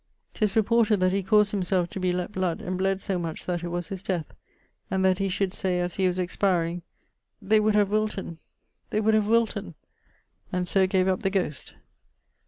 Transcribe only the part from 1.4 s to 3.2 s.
himself to be lett bloud, and bled so